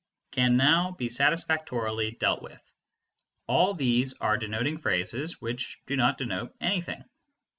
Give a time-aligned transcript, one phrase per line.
[0.31, 2.59] can now be satisfactorily dealt with.
[3.45, 7.03] All these are denoting phrases which do not denote anything.